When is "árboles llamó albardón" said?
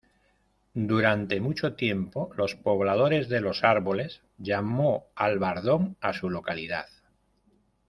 3.63-5.95